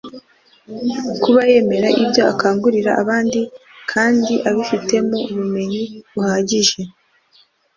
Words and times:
kuba 1.23 1.41
yemera 1.51 1.87
ibyo 2.03 2.21
akangurira 2.31 2.91
abandi 3.01 3.41
kandi 3.91 4.33
ibifitemo 4.49 5.15
ubumenyi 5.31 5.83
buhagije 6.13 6.81